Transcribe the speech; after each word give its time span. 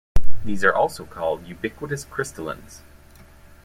These 0.43 0.63
are 0.63 0.73
also 0.73 1.05
called 1.05 1.45
ubiquitous 1.45 2.05
crystallins. 2.05 2.79